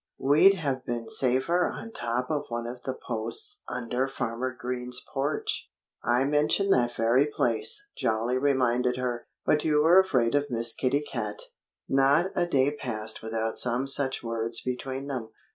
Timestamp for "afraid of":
9.99-10.49